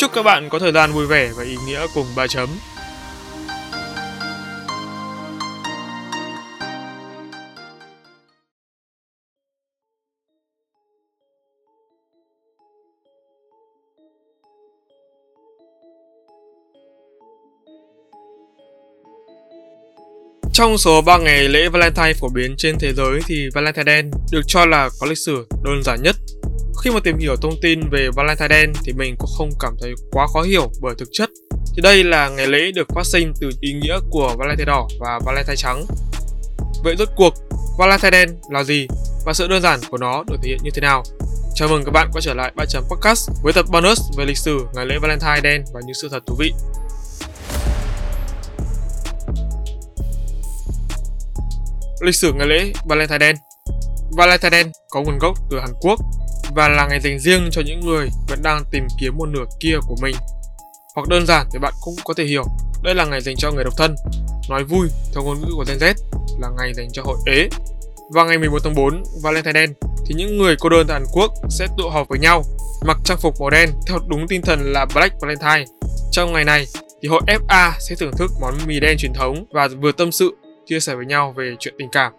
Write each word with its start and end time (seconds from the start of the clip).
Chúc 0.00 0.12
các 0.14 0.22
bạn 0.22 0.48
có 0.48 0.58
thời 0.58 0.72
gian 0.72 0.92
vui 0.92 1.06
vẻ 1.06 1.30
và 1.36 1.44
ý 1.44 1.56
nghĩa 1.66 1.86
cùng 1.94 2.06
ba 2.16 2.26
chấm. 2.26 2.48
Trong 20.52 20.78
số 20.78 21.02
3 21.02 21.18
ngày 21.18 21.48
lễ 21.48 21.68
Valentine 21.68 22.12
phổ 22.20 22.28
biến 22.28 22.54
trên 22.58 22.76
thế 22.78 22.92
giới 22.96 23.20
thì 23.26 23.48
Valentine 23.54 23.92
Day 23.92 24.02
được 24.32 24.42
cho 24.46 24.66
là 24.66 24.88
có 25.00 25.06
lịch 25.06 25.18
sử 25.18 25.46
đơn 25.64 25.82
giản 25.84 26.02
nhất. 26.02 26.16
Khi 26.84 26.90
mà 26.90 27.00
tìm 27.04 27.18
hiểu 27.18 27.36
thông 27.36 27.60
tin 27.62 27.80
về 27.90 28.08
Valentine 28.16 28.48
Day 28.48 28.66
thì 28.84 28.92
mình 28.92 29.16
cũng 29.18 29.30
không 29.38 29.50
cảm 29.60 29.76
thấy 29.80 29.94
quá 30.12 30.26
khó 30.26 30.42
hiểu 30.42 30.70
bởi 30.80 30.94
thực 30.98 31.08
chất 31.12 31.30
thì 31.74 31.82
đây 31.82 32.04
là 32.04 32.28
ngày 32.28 32.46
lễ 32.46 32.72
được 32.74 32.88
phát 32.94 33.06
sinh 33.06 33.32
từ 33.40 33.50
ý 33.60 33.72
nghĩa 33.72 33.98
của 34.10 34.34
Valentine 34.38 34.64
đỏ 34.64 34.88
và 35.00 35.20
Valentine 35.26 35.56
trắng. 35.56 35.86
Vậy 36.84 36.96
rốt 36.98 37.08
cuộc, 37.16 37.34
Valentine 37.78 38.10
đen 38.10 38.28
là 38.50 38.64
gì 38.64 38.86
và 39.24 39.32
sự 39.32 39.48
đơn 39.48 39.62
giản 39.62 39.80
của 39.90 39.98
nó 39.98 40.24
được 40.26 40.36
thể 40.42 40.48
hiện 40.48 40.58
như 40.62 40.70
thế 40.74 40.80
nào? 40.80 41.02
Chào 41.54 41.68
mừng 41.68 41.84
các 41.84 41.90
bạn 41.90 42.10
quay 42.12 42.22
trở 42.22 42.34
lại 42.34 42.52
3 42.56 42.64
chấm 42.64 42.84
podcast 42.90 43.30
với 43.42 43.52
tập 43.52 43.66
bonus 43.70 44.00
về 44.16 44.24
lịch 44.24 44.38
sử 44.38 44.58
ngày 44.74 44.86
lễ 44.86 44.98
Valentine 45.02 45.40
đen 45.42 45.64
và 45.74 45.80
những 45.84 45.94
sự 45.94 46.08
thật 46.08 46.22
thú 46.26 46.36
vị. 46.38 46.52
Lịch 52.00 52.14
sử 52.14 52.32
ngày 52.32 52.46
lễ 52.46 52.72
Valentine 52.88 53.18
đen. 53.18 53.36
Valentine 54.16 54.50
đen 54.50 54.72
có 54.90 55.02
nguồn 55.02 55.18
gốc 55.18 55.38
từ 55.50 55.60
Hàn 55.60 55.70
Quốc 55.80 56.00
và 56.54 56.68
là 56.68 56.86
ngày 56.86 57.00
dành 57.00 57.18
riêng 57.18 57.48
cho 57.52 57.62
những 57.66 57.80
người 57.80 58.08
vẫn 58.28 58.42
đang 58.42 58.64
tìm 58.70 58.86
kiếm 59.00 59.16
một 59.16 59.28
nửa 59.28 59.44
kia 59.60 59.76
của 59.88 59.96
mình. 60.02 60.16
Hoặc 60.94 61.08
đơn 61.08 61.26
giản 61.26 61.46
thì 61.52 61.58
bạn 61.58 61.74
cũng 61.80 61.94
có 62.04 62.14
thể 62.14 62.24
hiểu 62.24 62.44
đây 62.82 62.94
là 62.94 63.04
ngày 63.04 63.20
dành 63.20 63.36
cho 63.36 63.50
người 63.50 63.64
độc 63.64 63.74
thân. 63.76 63.94
Nói 64.50 64.64
vui 64.64 64.88
theo 65.14 65.24
ngôn 65.24 65.40
ngữ 65.40 65.48
của 65.56 65.64
Gen 65.68 65.78
Z 65.78 65.94
là 66.40 66.48
ngày 66.58 66.74
dành 66.74 66.88
cho 66.92 67.02
hội 67.02 67.16
ế. 67.26 67.48
và 68.12 68.24
ngày 68.24 68.38
11 68.38 68.58
tháng 68.64 68.74
4, 68.74 69.02
Valentine 69.22 69.52
Day, 69.52 69.66
thì 70.06 70.14
những 70.14 70.38
người 70.38 70.56
cô 70.60 70.68
đơn 70.68 70.86
tại 70.88 71.00
Hàn 71.00 71.08
Quốc 71.12 71.32
sẽ 71.48 71.66
tụ 71.78 71.88
họp 71.88 72.08
với 72.08 72.18
nhau, 72.18 72.42
mặc 72.86 72.98
trang 73.04 73.18
phục 73.18 73.40
màu 73.40 73.50
đen 73.50 73.70
theo 73.86 73.98
đúng 74.08 74.28
tinh 74.28 74.42
thần 74.42 74.72
là 74.72 74.86
Black 74.94 75.20
Valentine. 75.20 75.64
Trong 76.12 76.32
ngày 76.32 76.44
này, 76.44 76.66
thì 77.02 77.08
hội 77.08 77.20
FA 77.26 77.72
sẽ 77.78 77.94
thưởng 77.94 78.12
thức 78.18 78.30
món 78.40 78.54
mì 78.66 78.80
đen 78.80 78.96
truyền 78.98 79.12
thống 79.14 79.44
và 79.52 79.68
vừa 79.80 79.92
tâm 79.92 80.12
sự 80.12 80.36
chia 80.66 80.80
sẻ 80.80 80.94
với 80.94 81.06
nhau 81.06 81.34
về 81.36 81.54
chuyện 81.58 81.74
tình 81.78 81.88
cảm. 81.92 82.12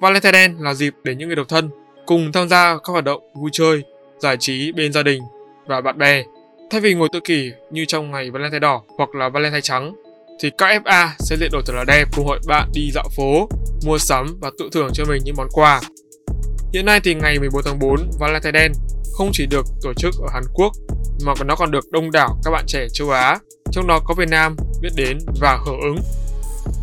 Valentine 0.00 0.32
Day 0.32 0.48
là 0.58 0.74
dịp 0.74 0.94
để 1.04 1.14
những 1.14 1.28
người 1.28 1.36
độc 1.36 1.48
thân 1.48 1.70
cùng 2.12 2.32
tham 2.32 2.48
gia 2.48 2.74
các 2.74 2.92
hoạt 2.92 3.04
động 3.04 3.22
vui 3.34 3.50
chơi, 3.52 3.82
giải 4.18 4.36
trí 4.40 4.72
bên 4.72 4.92
gia 4.92 5.02
đình 5.02 5.22
và 5.66 5.80
bạn 5.80 5.98
bè. 5.98 6.22
Thay 6.70 6.80
vì 6.80 6.94
ngồi 6.94 7.08
tự 7.12 7.20
kỷ 7.20 7.50
như 7.70 7.84
trong 7.84 8.10
ngày 8.10 8.30
Valentine 8.30 8.58
đỏ 8.58 8.82
hoặc 8.98 9.14
là 9.14 9.28
Valentine 9.28 9.60
trắng, 9.60 9.94
thì 10.40 10.50
các 10.58 10.82
FA 10.84 11.08
sẽ 11.18 11.36
luyện 11.36 11.50
đồ 11.52 11.60
thật 11.66 11.72
là 11.76 11.84
đẹp 11.84 12.04
cùng 12.16 12.26
hội 12.26 12.38
bạn 12.46 12.68
đi 12.74 12.90
dạo 12.94 13.08
phố, 13.16 13.48
mua 13.84 13.98
sắm 13.98 14.38
và 14.40 14.50
tự 14.58 14.68
thưởng 14.72 14.90
cho 14.94 15.04
mình 15.04 15.22
những 15.24 15.34
món 15.36 15.48
quà. 15.52 15.80
Hiện 16.72 16.86
nay 16.86 17.00
thì 17.04 17.14
ngày 17.14 17.38
14 17.38 17.62
tháng 17.64 17.78
4, 17.78 18.10
Valentine 18.20 18.52
đen 18.52 18.72
không 19.12 19.30
chỉ 19.32 19.46
được 19.46 19.66
tổ 19.82 19.92
chức 19.94 20.14
ở 20.22 20.28
Hàn 20.32 20.42
Quốc 20.54 20.72
mà 21.24 21.32
nó 21.44 21.56
còn 21.56 21.70
được 21.70 21.90
đông 21.90 22.10
đảo 22.10 22.36
các 22.44 22.50
bạn 22.50 22.64
trẻ 22.66 22.86
châu 22.92 23.10
Á, 23.10 23.38
trong 23.70 23.86
đó 23.86 24.00
có 24.04 24.14
Việt 24.14 24.28
Nam 24.28 24.56
biết 24.80 24.90
đến 24.96 25.18
và 25.40 25.58
hưởng 25.66 25.80
ứng. 25.80 25.96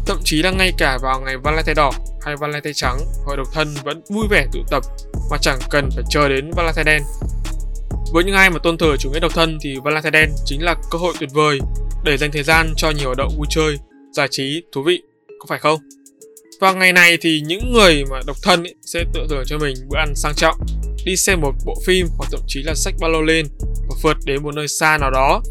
Thậm 0.06 0.18
chí 0.24 0.42
là 0.42 0.52
ngay 0.52 0.74
cả 0.78 0.98
vào 1.02 1.22
ngày 1.22 1.38
Valentine 1.38 1.74
đỏ 1.74 1.92
hay 2.22 2.36
Valentine 2.36 2.74
trắng, 2.74 2.98
hội 3.26 3.38
độc 3.38 3.48
thân 3.54 3.68
vẫn 3.84 4.02
vui 4.10 4.28
vẻ 4.30 4.46
tụ 4.54 4.60
tập 4.70 4.84
mà 5.30 5.38
chẳng 5.42 5.60
cần 5.70 5.90
phải 5.96 6.04
chờ 6.10 6.30
đến 6.30 6.52
Valentine 6.56 6.84
đen. 6.84 7.04
Với 8.14 8.24
những 8.24 8.36
ai 8.36 8.50
mà 8.50 8.60
tôn 8.64 8.78
thờ 8.78 8.98
chủ 8.98 9.12
nghĩa 9.12 9.20
độc 9.20 9.32
thân 9.36 9.58
thì 9.62 9.76
Valentine 9.84 10.20
đen 10.20 10.30
chính 10.46 10.64
là 10.64 10.76
cơ 10.92 10.98
hội 10.98 11.14
tuyệt 11.20 11.30
vời 11.34 11.60
để 12.04 12.18
dành 12.18 12.32
thời 12.32 12.44
gian 12.44 12.74
cho 12.78 12.92
nhiều 12.92 13.06
hoạt 13.06 13.18
động 13.18 13.34
vui 13.38 13.48
chơi, 13.50 13.78
giải 14.12 14.28
trí, 14.32 14.64
thú 14.72 14.84
vị, 14.84 15.02
có 15.40 15.46
phải 15.50 15.60
không? 15.60 15.80
Vào 16.62 16.76
ngày 16.76 16.94
này 16.94 17.18
thì 17.22 17.42
những 17.46 17.74
người 17.74 18.04
mà 18.12 18.20
độc 18.28 18.38
thân 18.44 18.64
ấy 18.64 18.76
sẽ 18.82 19.04
tự 19.14 19.28
thưởng 19.30 19.44
cho 19.46 19.58
mình 19.58 19.76
bữa 19.90 19.98
ăn 19.98 20.16
sang 20.16 20.34
trọng, 20.36 20.56
đi 21.06 21.18
xem 21.18 21.42
một 21.42 21.52
bộ 21.66 21.76
phim 21.86 22.08
hoặc 22.18 22.28
thậm 22.32 22.42
chí 22.48 22.64
là 22.64 22.74
sách 22.76 22.94
ba 23.00 23.08
lô 23.08 23.22
lên 23.22 23.46
và 23.62 23.96
phượt 24.02 24.18
đến 24.26 24.44
một 24.44 24.56
nơi 24.56 24.68
xa 24.68 24.98
nào 24.98 25.12
đó. 25.12 25.42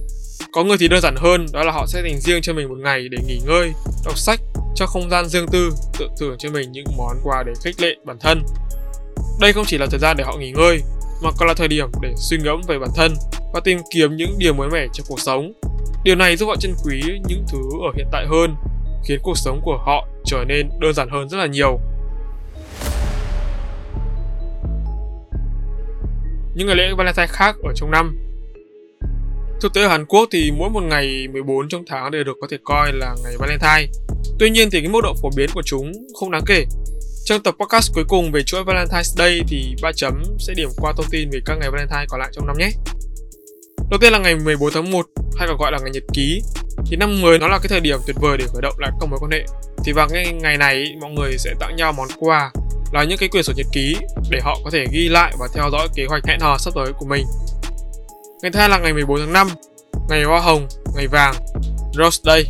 Có 0.53 0.65
người 0.65 0.77
thì 0.79 0.89
đơn 0.89 1.01
giản 1.01 1.15
hơn, 1.17 1.47
đó 1.53 1.65
là 1.65 1.73
họ 1.73 1.87
sẽ 1.87 2.03
dành 2.03 2.21
riêng 2.21 2.43
cho 2.43 2.53
mình 2.53 2.69
một 2.69 2.79
ngày 2.79 3.09
để 3.11 3.19
nghỉ 3.27 3.41
ngơi, 3.47 3.73
đọc 4.05 4.19
sách, 4.19 4.41
cho 4.75 4.87
không 4.87 5.11
gian 5.11 5.29
riêng 5.29 5.47
tư, 5.53 5.71
tự 5.99 6.07
thưởng 6.21 6.37
cho 6.39 6.51
mình 6.51 6.73
những 6.73 6.87
món 6.97 7.17
quà 7.25 7.43
để 7.47 7.53
khích 7.65 7.81
lệ 7.81 7.97
bản 8.05 8.17
thân. 8.21 8.43
Đây 9.41 9.53
không 9.53 9.65
chỉ 9.67 9.79
là 9.79 9.87
thời 9.91 9.99
gian 9.99 10.17
để 10.17 10.25
họ 10.25 10.37
nghỉ 10.37 10.51
ngơi, 10.51 10.83
mà 11.23 11.31
còn 11.39 11.49
là 11.49 11.55
thời 11.55 11.69
điểm 11.69 11.89
để 12.03 12.15
suy 12.17 12.39
ngẫm 12.39 12.61
về 12.69 12.79
bản 12.79 12.91
thân 12.97 13.15
và 13.55 13.61
tìm 13.61 13.79
kiếm 13.95 14.17
những 14.17 14.35
điều 14.39 14.55
mới 14.55 14.69
mẻ 14.71 14.87
trong 14.93 15.07
cuộc 15.09 15.21
sống. 15.21 15.53
Điều 16.05 16.17
này 16.17 16.37
giúp 16.37 16.47
họ 16.47 16.57
trân 16.57 16.75
quý 16.85 17.03
những 17.29 17.45
thứ 17.49 17.59
ở 17.83 17.93
hiện 17.97 18.07
tại 18.13 18.27
hơn, 18.27 18.55
khiến 19.05 19.21
cuộc 19.23 19.39
sống 19.39 19.61
của 19.65 19.79
họ 19.87 20.07
trở 20.25 20.45
nên 20.49 20.69
đơn 20.81 20.95
giản 20.95 21.09
hơn 21.11 21.29
rất 21.29 21.39
là 21.39 21.47
nhiều. 21.47 21.81
Những 26.55 26.67
ngày 26.67 26.77
lễ 26.77 26.93
Valentine 26.97 27.27
khác 27.27 27.57
ở 27.63 27.73
trong 27.77 27.91
năm 27.91 28.19
Thực 29.61 29.75
tế 29.75 29.83
ở 29.83 29.89
Hàn 29.89 30.05
Quốc 30.07 30.29
thì 30.31 30.51
mỗi 30.59 30.71
một 30.71 30.83
ngày 30.83 31.29
14 31.33 31.69
trong 31.69 31.85
tháng 31.87 32.11
đều 32.11 32.25
được 32.25 32.37
có 32.41 32.47
thể 32.51 32.57
coi 32.65 32.93
là 32.93 33.15
ngày 33.25 33.35
Valentine. 33.39 33.93
Tuy 34.39 34.51
nhiên 34.51 34.69
thì 34.73 34.81
cái 34.81 34.89
mức 34.89 35.01
độ 35.03 35.15
phổ 35.23 35.31
biến 35.37 35.51
của 35.55 35.63
chúng 35.65 35.93
không 36.21 36.31
đáng 36.31 36.43
kể. 36.47 36.65
Trong 37.29 37.43
tập 37.43 37.55
podcast 37.61 37.93
cuối 37.95 38.05
cùng 38.09 38.33
về 38.33 38.43
chuỗi 38.43 38.65
Valentine's 38.65 39.03
Day 39.03 39.41
thì 39.49 39.75
ba 39.83 39.93
chấm 39.97 40.23
sẽ 40.39 40.55
điểm 40.55 40.69
qua 40.77 40.93
thông 40.97 41.07
tin 41.11 41.31
về 41.31 41.41
các 41.45 41.59
ngày 41.61 41.71
Valentine 41.71 42.05
còn 42.09 42.21
lại 42.21 42.29
trong 42.33 42.47
năm 42.47 42.57
nhé. 42.59 42.71
Đầu 43.91 43.99
tiên 44.01 44.13
là 44.13 44.19
ngày 44.19 44.37
14 44.37 44.71
tháng 44.75 44.91
1 44.91 45.07
hay 45.37 45.49
còn 45.49 45.59
gọi 45.59 45.73
là 45.73 45.79
ngày 45.79 45.91
nhật 45.91 46.03
ký. 46.13 46.43
Thì 46.87 46.97
năm 46.97 47.23
mới 47.23 47.39
nó 47.39 47.49
là 47.49 47.59
cái 47.59 47.69
thời 47.69 47.81
điểm 47.81 47.99
tuyệt 48.07 48.17
vời 48.21 48.37
để 48.39 48.45
khởi 48.53 48.63
động 48.63 48.75
lại 48.79 48.91
các 49.01 49.07
mối 49.07 49.19
quan 49.23 49.31
hệ. 49.31 49.45
Thì 49.85 49.93
vào 49.93 50.09
ngay 50.11 50.33
ngày 50.33 50.57
này 50.57 50.87
mọi 51.01 51.11
người 51.11 51.39
sẽ 51.39 51.55
tặng 51.61 51.77
nhau 51.77 51.93
món 51.93 52.09
quà 52.19 52.53
là 52.93 53.05
những 53.05 53.19
cái 53.19 53.29
quyển 53.29 53.43
sổ 53.43 53.53
nhật 53.57 53.67
ký 53.73 53.97
để 54.31 54.41
họ 54.43 54.59
có 54.65 54.71
thể 54.71 54.85
ghi 54.93 55.09
lại 55.09 55.33
và 55.39 55.49
theo 55.55 55.71
dõi 55.73 55.89
kế 55.95 56.07
hoạch 56.09 56.27
hẹn 56.27 56.41
hò 56.41 56.59
sắp 56.59 56.75
tới 56.75 56.93
của 56.99 57.07
mình. 57.07 57.25
Ngày 58.43 58.51
thứ 58.51 58.59
hai 58.59 58.69
là 58.69 58.79
ngày 58.79 58.93
14 58.93 59.19
tháng 59.19 59.33
5, 59.33 59.49
ngày 60.09 60.25
hoa 60.25 60.41
hồng, 60.41 60.69
ngày 60.97 61.07
vàng, 61.07 61.35
Rose 61.93 62.21
Day. 62.25 62.45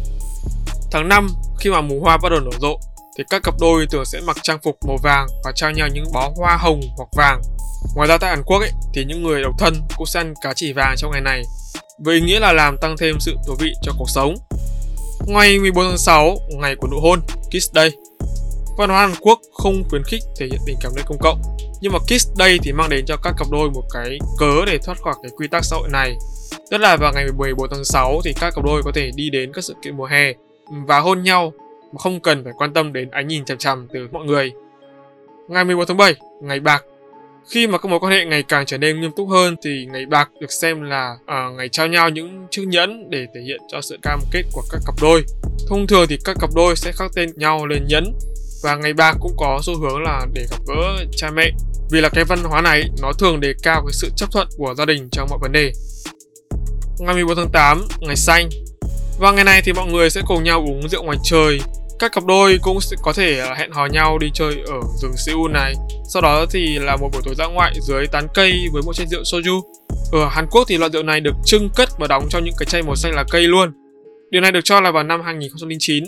Tháng 0.90 1.08
5, 1.08 1.28
khi 1.60 1.70
mà 1.70 1.80
mùa 1.80 2.00
hoa 2.00 2.16
bắt 2.16 2.28
đầu 2.28 2.40
nở 2.40 2.50
rộ, 2.60 2.78
thì 3.18 3.24
các 3.30 3.42
cặp 3.42 3.54
đôi 3.60 3.86
thường 3.86 4.04
sẽ 4.04 4.20
mặc 4.20 4.36
trang 4.42 4.58
phục 4.62 4.78
màu 4.86 4.96
vàng 5.02 5.26
và 5.44 5.52
trao 5.54 5.70
nhau 5.70 5.88
những 5.88 6.04
bó 6.12 6.30
hoa 6.36 6.56
hồng 6.56 6.80
hoặc 6.96 7.08
vàng. 7.16 7.42
Ngoài 7.94 8.08
ra 8.08 8.18
tại 8.18 8.30
Hàn 8.30 8.42
Quốc 8.42 8.58
ấy, 8.58 8.70
thì 8.94 9.04
những 9.04 9.22
người 9.22 9.42
độc 9.42 9.54
thân 9.58 9.74
cũng 9.96 10.06
sẽ 10.06 10.20
ăn 10.20 10.34
cá 10.42 10.52
chỉ 10.56 10.72
vàng 10.72 10.94
trong 10.98 11.10
ngày 11.12 11.20
này, 11.20 11.42
với 11.98 12.14
ý 12.14 12.20
nghĩa 12.20 12.40
là 12.40 12.52
làm 12.52 12.76
tăng 12.78 12.96
thêm 12.96 13.16
sự 13.20 13.36
thú 13.46 13.54
vị 13.58 13.72
cho 13.82 13.92
cuộc 13.98 14.10
sống. 14.10 14.34
Ngày 15.26 15.58
14 15.58 15.84
tháng 15.88 15.98
6, 15.98 16.36
ngày 16.48 16.76
của 16.76 16.88
nụ 16.90 17.00
hôn, 17.00 17.20
Kiss 17.50 17.70
Day. 17.74 17.90
Văn 18.78 18.90
hóa 18.90 19.00
Hàn 19.00 19.14
Quốc 19.20 19.40
không 19.52 19.84
khuyến 19.90 20.02
khích 20.04 20.22
thể 20.38 20.46
hiện 20.46 20.60
tình 20.66 20.76
cảm 20.80 20.92
nơi 20.96 21.04
công 21.08 21.18
cộng, 21.20 21.42
nhưng 21.80 21.92
mà 21.92 21.98
Kiss 21.98 22.28
Day 22.38 22.58
thì 22.62 22.72
mang 22.72 22.90
đến 22.90 23.04
cho 23.06 23.16
các 23.16 23.34
cặp 23.38 23.46
đôi 23.50 23.70
một 23.70 23.84
cái 23.94 24.18
cớ 24.38 24.64
để 24.66 24.78
thoát 24.84 24.98
khỏi 25.02 25.14
cái 25.22 25.30
quy 25.36 25.48
tắc 25.48 25.64
xã 25.64 25.76
hội 25.76 25.88
này. 25.92 26.16
Tức 26.70 26.78
là 26.78 26.96
vào 26.96 27.12
ngày 27.12 27.24
14 27.36 27.68
tháng 27.70 27.84
6 27.84 28.20
thì 28.24 28.32
các 28.32 28.54
cặp 28.54 28.64
đôi 28.64 28.82
có 28.82 28.92
thể 28.94 29.10
đi 29.14 29.30
đến 29.30 29.52
các 29.52 29.64
sự 29.64 29.74
kiện 29.82 29.96
mùa 29.96 30.06
hè 30.06 30.32
và 30.86 31.00
hôn 31.00 31.22
nhau 31.22 31.52
mà 31.92 31.98
không 31.98 32.20
cần 32.20 32.44
phải 32.44 32.52
quan 32.56 32.72
tâm 32.72 32.92
đến 32.92 33.10
ánh 33.10 33.28
nhìn 33.28 33.44
chằm 33.44 33.58
chằm 33.58 33.88
từ 33.92 34.08
mọi 34.12 34.24
người. 34.24 34.52
Ngày 35.48 35.64
11 35.64 35.84
tháng 35.88 35.96
7, 35.96 36.14
ngày 36.42 36.60
bạc. 36.60 36.84
Khi 37.50 37.66
mà 37.66 37.78
các 37.78 37.88
mối 37.88 38.00
quan 38.00 38.12
hệ 38.12 38.24
ngày 38.24 38.42
càng 38.42 38.66
trở 38.66 38.78
nên 38.78 39.00
nghiêm 39.00 39.10
túc 39.16 39.28
hơn 39.28 39.56
thì 39.64 39.86
ngày 39.92 40.06
bạc 40.06 40.30
được 40.40 40.52
xem 40.52 40.82
là 40.82 41.16
uh, 41.22 41.56
ngày 41.56 41.68
trao 41.68 41.86
nhau 41.86 42.08
những 42.08 42.46
chiếc 42.50 42.64
nhẫn 42.68 43.10
để 43.10 43.26
thể 43.34 43.40
hiện 43.40 43.60
cho 43.68 43.80
sự 43.80 43.98
cam 44.02 44.20
kết 44.32 44.42
của 44.52 44.62
các 44.70 44.80
cặp 44.86 44.94
đôi. 45.02 45.24
Thông 45.68 45.86
thường 45.86 46.06
thì 46.08 46.18
các 46.24 46.36
cặp 46.40 46.50
đôi 46.54 46.76
sẽ 46.76 46.92
khắc 46.92 47.10
tên 47.14 47.30
nhau 47.36 47.66
lên 47.66 47.86
nhẫn 47.88 48.12
và 48.62 48.76
ngày 48.76 48.92
bạc 48.92 49.16
cũng 49.20 49.32
có 49.36 49.60
xu 49.62 49.78
hướng 49.78 50.02
là 50.02 50.26
để 50.34 50.46
gặp 50.50 50.58
gỡ 50.68 51.04
cha 51.16 51.30
mẹ 51.30 51.50
vì 51.90 52.00
là 52.00 52.08
cái 52.08 52.24
văn 52.24 52.38
hóa 52.44 52.60
này 52.60 52.84
nó 53.02 53.12
thường 53.12 53.40
đề 53.40 53.54
cao 53.62 53.82
cái 53.86 53.92
sự 53.92 54.10
chấp 54.16 54.32
thuận 54.32 54.48
của 54.56 54.74
gia 54.74 54.84
đình 54.84 55.08
trong 55.12 55.28
mọi 55.30 55.38
vấn 55.42 55.52
đề. 55.52 55.72
Ngày 56.98 57.14
14 57.14 57.36
tháng 57.36 57.50
8, 57.52 57.88
ngày 58.00 58.16
xanh. 58.16 58.48
Và 59.18 59.32
ngày 59.32 59.44
này 59.44 59.62
thì 59.64 59.72
mọi 59.72 59.86
người 59.86 60.10
sẽ 60.10 60.20
cùng 60.26 60.44
nhau 60.44 60.60
uống 60.60 60.88
rượu 60.88 61.02
ngoài 61.02 61.18
trời. 61.24 61.60
Các 61.98 62.12
cặp 62.12 62.24
đôi 62.24 62.58
cũng 62.62 62.80
sẽ 62.80 62.96
có 63.02 63.12
thể 63.12 63.40
à, 63.40 63.54
hẹn 63.58 63.72
hò 63.72 63.86
nhau 63.86 64.18
đi 64.18 64.30
chơi 64.34 64.54
ở 64.66 64.80
rừng 65.02 65.16
Seoul 65.16 65.52
này. 65.52 65.74
Sau 66.08 66.22
đó 66.22 66.46
thì 66.50 66.78
là 66.78 66.96
một 66.96 67.08
buổi 67.12 67.22
tối 67.24 67.34
dã 67.38 67.46
ngoại 67.46 67.72
dưới 67.82 68.06
tán 68.06 68.26
cây 68.34 68.52
với 68.72 68.82
một 68.82 68.92
chai 68.92 69.06
rượu 69.06 69.22
soju. 69.22 69.60
Ở 70.12 70.28
Hàn 70.28 70.46
Quốc 70.50 70.64
thì 70.68 70.78
loại 70.78 70.90
rượu 70.90 71.02
này 71.02 71.20
được 71.20 71.34
trưng 71.44 71.70
cất 71.76 71.88
và 71.98 72.06
đóng 72.06 72.26
trong 72.30 72.44
những 72.44 72.54
cái 72.58 72.66
chai 72.66 72.82
màu 72.82 72.96
xanh 72.96 73.12
là 73.14 73.24
cây 73.30 73.42
luôn. 73.42 73.72
Điều 74.30 74.40
này 74.42 74.52
được 74.52 74.60
cho 74.64 74.80
là 74.80 74.90
vào 74.90 75.02
năm 75.02 75.20
2009 75.24 76.04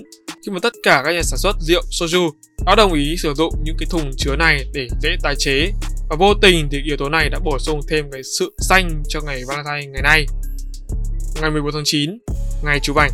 khi 0.47 0.53
mà 0.53 0.59
tất 0.63 0.73
cả 0.83 1.03
các 1.05 1.13
nhà 1.13 1.23
sản 1.23 1.39
xuất 1.39 1.57
rượu 1.61 1.83
soju 1.91 2.31
đã 2.67 2.75
đồng 2.75 2.93
ý 2.93 3.17
sử 3.19 3.35
dụng 3.35 3.55
những 3.65 3.77
cái 3.79 3.87
thùng 3.91 4.11
chứa 4.17 4.37
này 4.37 4.65
để 4.75 4.89
dễ 5.03 5.17
tái 5.23 5.35
chế 5.39 5.73
và 6.11 6.17
vô 6.19 6.35
tình 6.35 6.69
thì 6.71 6.83
yếu 6.85 6.97
tố 6.97 7.09
này 7.09 7.29
đã 7.29 7.39
bổ 7.45 7.59
sung 7.59 7.81
thêm 7.89 8.11
cái 8.13 8.23
sự 8.39 8.55
xanh 8.59 9.03
cho 9.09 9.21
ngày 9.21 9.43
Valentine 9.49 9.93
ngày 9.93 10.03
nay. 10.03 10.27
Ngày 11.41 11.51
14 11.51 11.73
tháng 11.73 11.83
9, 11.85 12.19
ngày 12.65 12.79
chú 12.83 12.95
bảnh. 12.95 13.11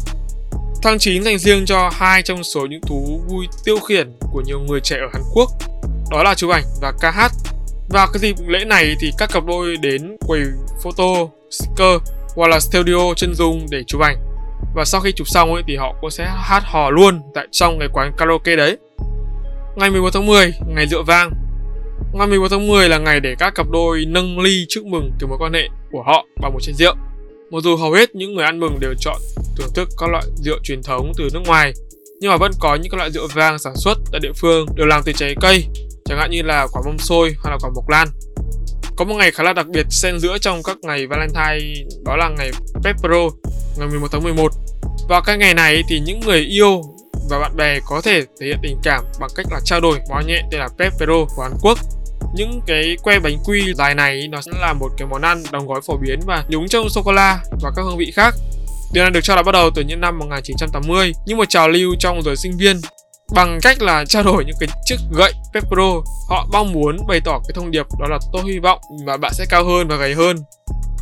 Tháng 0.82 0.98
9 0.98 1.22
dành 1.22 1.38
riêng 1.38 1.66
cho 1.66 1.90
hai 1.92 2.22
trong 2.22 2.44
số 2.44 2.66
những 2.66 2.80
thú 2.80 3.20
vui 3.28 3.46
tiêu 3.64 3.80
khiển 3.80 4.12
của 4.32 4.42
nhiều 4.46 4.60
người 4.60 4.80
trẻ 4.80 4.96
ở 4.96 5.08
Hàn 5.12 5.22
Quốc, 5.34 5.50
đó 6.10 6.22
là 6.22 6.34
chụp 6.34 6.50
ảnh 6.50 6.64
và 6.80 6.92
ca 7.00 7.10
hát. 7.10 7.32
Và 7.88 8.06
cái 8.12 8.20
dịp 8.20 8.36
lễ 8.46 8.64
này 8.64 8.94
thì 9.00 9.10
các 9.18 9.30
cặp 9.32 9.46
đôi 9.46 9.76
đến 9.76 10.16
quầy 10.26 10.40
photo, 10.82 11.04
sticker 11.50 12.00
hoặc 12.34 12.48
là 12.48 12.60
studio 12.60 13.14
chân 13.16 13.34
dung 13.34 13.66
để 13.70 13.82
chụp 13.86 14.00
ảnh. 14.00 14.16
Và 14.74 14.84
sau 14.84 15.00
khi 15.00 15.12
chụp 15.12 15.28
xong 15.28 15.54
ấy 15.54 15.62
thì 15.66 15.76
họ 15.76 15.94
cũng 16.00 16.10
sẽ 16.10 16.24
hát 16.36 16.62
hò 16.66 16.90
luôn 16.90 17.20
tại 17.34 17.46
trong 17.50 17.78
cái 17.78 17.88
quán 17.92 18.12
karaoke 18.18 18.56
đấy. 18.56 18.76
Ngày 19.76 19.90
11 19.90 20.10
tháng 20.12 20.26
10, 20.26 20.52
ngày 20.74 20.86
rượu 20.86 21.02
vang. 21.02 21.30
Ngày 22.14 22.26
11 22.26 22.48
tháng 22.50 22.66
10 22.66 22.88
là 22.88 22.98
ngày 22.98 23.20
để 23.20 23.34
các 23.38 23.54
cặp 23.54 23.66
đôi 23.70 24.04
nâng 24.08 24.38
ly 24.38 24.66
chúc 24.68 24.84
mừng 24.84 25.10
cái 25.20 25.28
mối 25.28 25.38
quan 25.40 25.52
hệ 25.52 25.68
của 25.92 26.02
họ 26.06 26.26
bằng 26.42 26.52
một 26.52 26.60
chén 26.62 26.74
rượu. 26.74 26.94
Mặc 27.50 27.60
dù 27.62 27.76
hầu 27.76 27.92
hết 27.92 28.14
những 28.14 28.34
người 28.34 28.44
ăn 28.44 28.60
mừng 28.60 28.80
đều 28.80 28.94
chọn 29.00 29.16
thưởng 29.56 29.70
thức 29.74 29.88
các 29.98 30.10
loại 30.10 30.24
rượu 30.36 30.58
truyền 30.62 30.82
thống 30.82 31.12
từ 31.16 31.28
nước 31.32 31.40
ngoài, 31.46 31.72
nhưng 32.20 32.30
mà 32.30 32.36
vẫn 32.36 32.52
có 32.60 32.74
những 32.74 32.90
các 32.90 32.96
loại 32.96 33.10
rượu 33.10 33.28
vang 33.34 33.58
sản 33.58 33.76
xuất 33.76 33.98
tại 34.12 34.20
địa 34.20 34.32
phương 34.36 34.66
đều 34.74 34.86
làm 34.86 35.02
từ 35.04 35.12
trái 35.12 35.34
cây, 35.40 35.66
chẳng 36.04 36.18
hạn 36.18 36.30
như 36.30 36.42
là 36.42 36.66
quả 36.72 36.82
mâm 36.84 36.98
xôi 36.98 37.34
hoặc 37.42 37.50
là 37.50 37.56
quả 37.60 37.70
mộc 37.74 37.88
lan. 37.88 38.08
Có 38.96 39.04
một 39.04 39.14
ngày 39.14 39.30
khá 39.30 39.42
là 39.42 39.52
đặc 39.52 39.66
biệt 39.66 39.86
xen 39.90 40.18
giữa 40.18 40.38
trong 40.38 40.62
các 40.62 40.76
ngày 40.82 41.06
Valentine, 41.06 41.88
đó 42.04 42.16
là 42.16 42.28
ngày 42.38 42.50
Pepero, 42.84 43.28
ngày 43.78 43.88
11 43.88 44.08
tháng 44.12 44.22
11. 44.22 44.52
Vào 45.08 45.22
cái 45.22 45.38
ngày 45.38 45.54
này 45.54 45.82
thì 45.88 46.00
những 46.00 46.20
người 46.20 46.40
yêu 46.40 46.82
và 47.30 47.38
bạn 47.38 47.56
bè 47.56 47.80
có 47.86 48.00
thể 48.00 48.22
thể 48.40 48.46
hiện 48.46 48.58
tình 48.62 48.76
cảm 48.82 49.04
bằng 49.20 49.30
cách 49.36 49.46
là 49.50 49.60
trao 49.64 49.80
đổi 49.80 49.98
món 50.10 50.26
nhẹ 50.26 50.42
tên 50.50 50.60
là 50.60 50.68
Pepero 50.78 51.24
của 51.36 51.42
Hàn 51.42 51.52
Quốc 51.62 51.78
những 52.34 52.60
cái 52.66 52.96
que 53.02 53.18
bánh 53.18 53.38
quy 53.44 53.74
dài 53.74 53.94
này 53.94 54.28
nó 54.28 54.40
sẽ 54.40 54.52
là 54.60 54.72
một 54.72 54.88
cái 54.96 55.08
món 55.08 55.22
ăn 55.22 55.42
đóng 55.52 55.66
gói 55.66 55.80
phổ 55.86 55.96
biến 55.96 56.20
và 56.26 56.44
nhúng 56.48 56.68
trong 56.68 56.88
sô 56.88 57.02
cô 57.04 57.12
la 57.12 57.40
và 57.62 57.70
các 57.76 57.82
hương 57.82 57.96
vị 57.96 58.12
khác. 58.14 58.34
Điều 58.96 59.04
này 59.04 59.10
được 59.10 59.20
cho 59.22 59.36
là 59.36 59.42
bắt 59.42 59.52
đầu 59.52 59.70
từ 59.74 59.82
những 59.82 60.00
năm 60.00 60.18
1980 60.18 61.12
như 61.26 61.36
một 61.36 61.48
trào 61.48 61.68
lưu 61.68 61.94
trong 61.98 62.22
giới 62.22 62.36
sinh 62.36 62.56
viên. 62.56 62.80
Bằng 63.34 63.58
cách 63.62 63.82
là 63.82 64.04
trao 64.04 64.22
đổi 64.22 64.44
những 64.44 64.56
cái 64.60 64.68
chiếc 64.84 64.96
gậy 65.16 65.32
Pepro 65.54 66.02
họ 66.28 66.46
mong 66.52 66.72
muốn 66.72 66.96
bày 67.08 67.20
tỏ 67.24 67.38
cái 67.38 67.52
thông 67.54 67.70
điệp 67.70 67.86
đó 68.00 68.06
là 68.08 68.18
tôi 68.32 68.42
hy 68.44 68.58
vọng 68.58 68.80
mà 69.06 69.16
bạn 69.16 69.32
sẽ 69.34 69.44
cao 69.48 69.64
hơn 69.64 69.88
và 69.88 69.96
gầy 69.96 70.14
hơn. 70.14 70.36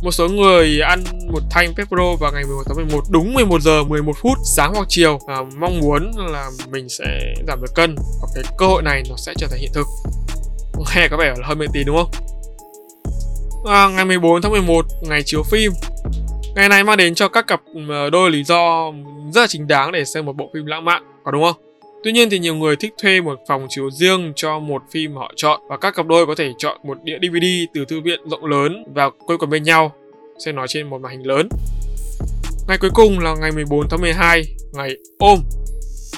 Một 0.03 0.11
số 0.11 0.27
người 0.27 0.79
ăn 0.79 1.03
một 1.31 1.39
thanh 1.51 1.73
Pepro 1.75 2.15
vào 2.19 2.31
ngày 2.31 2.43
11 2.43 2.63
tháng 2.67 2.75
11 2.75 3.03
đúng 3.09 3.33
11 3.33 3.61
giờ 3.61 3.83
11 3.83 4.13
phút 4.21 4.37
sáng 4.55 4.73
hoặc 4.73 4.85
chiều 4.89 5.19
à, 5.27 5.37
mong 5.57 5.79
muốn 5.79 6.11
là 6.31 6.49
mình 6.71 6.89
sẽ 6.89 7.33
giảm 7.47 7.61
được 7.61 7.75
cân 7.75 7.95
và 8.21 8.27
cái 8.35 8.43
cơ 8.57 8.67
hội 8.67 8.83
này 8.83 9.03
nó 9.09 9.15
sẽ 9.17 9.33
trở 9.37 9.47
thành 9.47 9.59
hiện 9.59 9.71
thực. 9.73 9.87
Nghe 10.95 11.07
có 11.11 11.17
vẻ 11.17 11.33
là 11.37 11.47
hơi 11.47 11.55
mê 11.55 11.65
tín 11.73 11.85
đúng 11.85 11.97
không? 11.97 12.11
À, 13.67 13.87
ngày 13.87 14.05
14 14.05 14.41
tháng 14.41 14.51
11 14.51 14.85
ngày 15.01 15.23
chiếu 15.25 15.43
phim 15.43 15.71
ngày 16.55 16.69
này 16.69 16.83
mang 16.83 16.97
đến 16.97 17.15
cho 17.15 17.27
các 17.27 17.47
cặp 17.47 17.61
ờ, 17.89 18.09
đôi 18.09 18.31
lý 18.31 18.43
do 18.43 18.91
rất 19.33 19.41
là 19.41 19.47
chính 19.47 19.67
đáng 19.67 19.91
để 19.91 20.05
xem 20.05 20.25
một 20.25 20.35
bộ 20.35 20.51
phim 20.53 20.65
lãng 20.65 20.85
mạn 20.85 21.03
có 21.23 21.31
đúng 21.31 21.43
không 21.43 21.55
Tuy 22.05 22.11
nhiên 22.11 22.29
thì 22.29 22.39
nhiều 22.39 22.55
người 22.55 22.75
thích 22.75 22.93
thuê 23.01 23.21
một 23.21 23.39
phòng 23.47 23.65
chiếu 23.69 23.91
riêng 23.91 24.33
cho 24.35 24.59
một 24.59 24.81
phim 24.91 25.15
họ 25.15 25.31
chọn 25.35 25.61
và 25.69 25.77
các 25.77 25.95
cặp 25.95 26.05
đôi 26.07 26.25
có 26.25 26.35
thể 26.35 26.51
chọn 26.57 26.77
một 26.83 26.97
đĩa 27.03 27.17
DVD 27.21 27.45
từ 27.73 27.85
thư 27.85 28.01
viện 28.01 28.19
rộng 28.29 28.45
lớn 28.45 28.83
và 28.95 29.09
quây 29.09 29.37
quần 29.37 29.49
bên 29.49 29.63
nhau 29.63 29.91
sẽ 30.45 30.51
nói 30.51 30.67
trên 30.67 30.89
một 30.89 31.01
màn 31.01 31.11
hình 31.11 31.27
lớn. 31.27 31.49
Ngày 32.67 32.77
cuối 32.77 32.89
cùng 32.93 33.19
là 33.19 33.35
ngày 33.41 33.51
14 33.51 33.89
tháng 33.89 34.01
12, 34.01 34.43
ngày 34.73 34.95
ôm. 35.19 35.39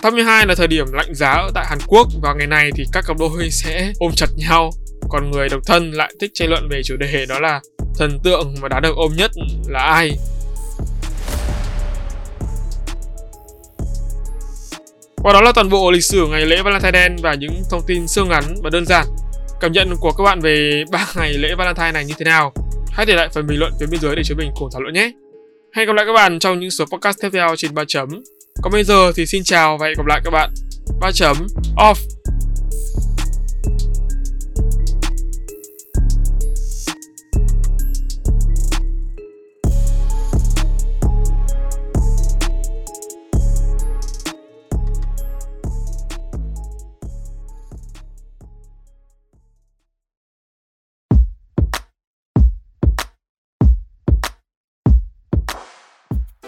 Tháng 0.02 0.14
12 0.14 0.46
là 0.48 0.56
thời 0.56 0.68
điểm 0.68 0.86
lạnh 0.94 1.16
giá 1.16 1.32
ở 1.32 1.52
tại 1.54 1.66
Hàn 1.70 1.80
Quốc 1.88 2.08
và 2.22 2.34
ngày 2.38 2.48
này 2.48 2.70
thì 2.76 2.84
các 2.94 3.04
cặp 3.08 3.18
đôi 3.20 3.50
sẽ 3.50 3.94
ôm 4.00 4.12
chặt 4.16 4.30
nhau. 4.36 4.70
Còn 5.10 5.32
người 5.32 5.50
độc 5.50 5.62
thân 5.66 5.92
lại 5.92 6.14
thích 6.20 6.32
tranh 6.34 6.50
luận 6.50 6.68
về 6.70 6.82
chủ 6.84 6.96
đề 6.98 7.26
đó 7.30 7.40
là 7.40 7.62
thần 7.98 8.20
tượng 8.24 8.56
mà 8.62 8.68
đã 8.68 8.80
được 8.80 8.96
ôm 8.96 9.12
nhất 9.16 9.32
là 9.68 9.80
ai 9.80 10.18
Và 15.24 15.34
đó 15.34 15.42
là 15.42 15.52
toàn 15.52 15.70
bộ 15.70 15.92
lịch 15.92 16.04
sử 16.04 16.28
ngày 16.28 16.46
lễ 16.46 16.62
Valentine 16.62 17.16
và 17.22 17.34
những 17.34 17.62
thông 17.70 17.82
tin 17.88 18.08
siêu 18.08 18.26
ngắn 18.26 18.44
và 18.64 18.70
đơn 18.70 18.86
giản. 18.86 19.06
Cảm 19.60 19.72
nhận 19.72 19.96
của 20.00 20.12
các 20.12 20.24
bạn 20.24 20.40
về 20.40 20.84
ba 20.92 21.08
ngày 21.16 21.34
lễ 21.34 21.56
Valentine 21.58 21.92
này 21.92 22.06
như 22.06 22.14
thế 22.18 22.26
nào? 22.26 22.54
Hãy 22.92 23.06
để 23.06 23.16
lại 23.16 23.30
phần 23.34 23.48
bình 23.48 23.60
luận 23.60 23.74
phía 23.80 23.86
bên 23.86 24.00
dưới 24.00 24.16
để 24.16 24.24
chúng 24.26 24.38
mình 24.38 24.52
cùng 24.56 24.70
thảo 24.74 24.82
luận 24.82 24.94
nhé. 24.94 25.12
Hẹn 25.76 25.88
gặp 25.88 25.94
lại 25.94 26.06
các 26.06 26.14
bạn 26.14 26.40
trong 26.40 26.60
những 26.60 26.72
số 26.72 26.86
podcast 26.86 27.22
tiếp 27.22 27.30
theo 27.34 27.56
trên 27.56 27.74
3 27.74 27.84
chấm. 27.88 28.10
Còn 28.62 28.74
bây 28.74 28.84
giờ 28.84 29.12
thì 29.16 29.26
xin 29.26 29.44
chào 29.44 29.78
và 29.78 29.88
hẹn 29.88 29.98
gặp 29.98 30.06
lại 30.06 30.22
các 30.24 30.32
bạn. 30.32 30.50
3 31.02 31.12
chấm 31.12 31.48
off. 31.76 32.17